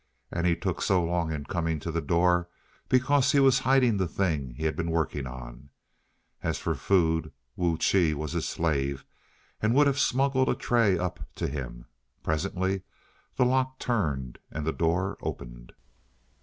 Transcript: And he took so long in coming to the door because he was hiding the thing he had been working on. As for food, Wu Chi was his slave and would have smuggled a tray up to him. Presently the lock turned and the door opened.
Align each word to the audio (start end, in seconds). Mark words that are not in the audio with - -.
And 0.31 0.47
he 0.47 0.55
took 0.55 0.81
so 0.81 1.03
long 1.03 1.31
in 1.31 1.45
coming 1.45 1.79
to 1.81 1.91
the 1.91 2.01
door 2.01 2.49
because 2.89 3.33
he 3.33 3.39
was 3.39 3.59
hiding 3.59 3.97
the 3.97 4.07
thing 4.07 4.55
he 4.57 4.63
had 4.65 4.75
been 4.75 4.89
working 4.89 5.27
on. 5.27 5.69
As 6.41 6.57
for 6.57 6.73
food, 6.73 7.31
Wu 7.55 7.77
Chi 7.77 8.11
was 8.15 8.31
his 8.31 8.47
slave 8.47 9.05
and 9.61 9.75
would 9.75 9.85
have 9.85 9.99
smuggled 9.99 10.49
a 10.49 10.55
tray 10.55 10.97
up 10.97 11.19
to 11.35 11.47
him. 11.47 11.85
Presently 12.23 12.81
the 13.35 13.45
lock 13.45 13.77
turned 13.77 14.39
and 14.49 14.65
the 14.65 14.73
door 14.73 15.19
opened. 15.21 15.71